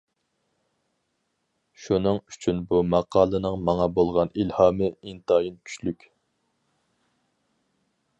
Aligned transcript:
شۇنىڭ 1.83 2.21
ئۈچۈن 2.31 2.63
بۇ 2.71 2.79
ماقالىنىڭ 2.93 3.57
ماڭا 3.67 3.87
بولغان 3.99 4.33
ئىلھامى 4.45 4.89
ئىنتايىن 4.95 5.61
كۈچلۈك. 5.69 6.09